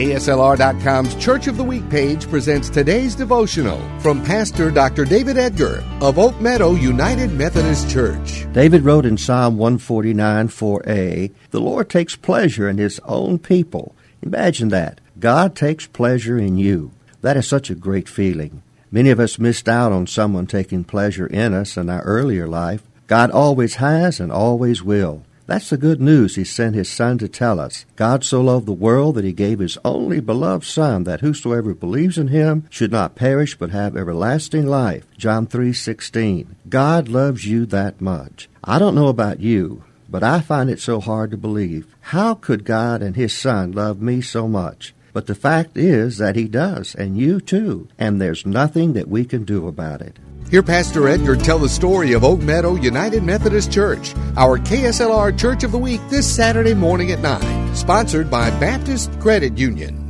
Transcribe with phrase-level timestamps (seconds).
[0.00, 5.04] KSLR.com's Church of the Week page presents today's devotional from Pastor Dr.
[5.04, 8.46] David Edgar of Oak Meadow United Methodist Church.
[8.54, 13.94] David wrote in Psalm 149 4a, The Lord takes pleasure in his own people.
[14.22, 15.02] Imagine that.
[15.18, 16.92] God takes pleasure in you.
[17.20, 18.62] That is such a great feeling.
[18.90, 22.82] Many of us missed out on someone taking pleasure in us in our earlier life.
[23.06, 25.24] God always has and always will.
[25.50, 27.84] That's the good news he sent his Son to tell us.
[27.96, 32.18] God so loved the world that he gave his only beloved Son, that whosoever believes
[32.18, 35.06] in him should not perish but have everlasting life.
[35.18, 36.54] John 3:16.
[36.68, 38.48] God loves you that much.
[38.62, 41.88] I don't know about you, but I find it so hard to believe.
[42.14, 44.94] How could God and his Son love me so much?
[45.12, 49.24] But the fact is that he does, and you too, and there's nothing that we
[49.24, 50.18] can do about it.
[50.50, 55.62] Hear Pastor Edgar tell the story of Oak Meadow United Methodist Church, our KSLR Church
[55.62, 60.09] of the Week this Saturday morning at 9, sponsored by Baptist Credit Union.